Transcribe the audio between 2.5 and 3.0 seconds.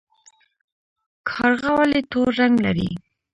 لري؟